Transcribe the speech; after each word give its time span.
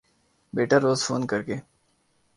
بیٹا 0.53 0.77
روز 0.79 0.99
فون 1.03 1.21
کر 1.27 1.41
کے 1.41 1.55